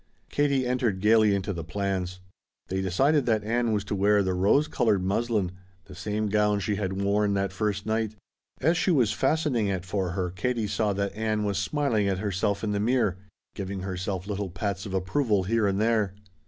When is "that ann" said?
3.27-3.71, 10.93-11.43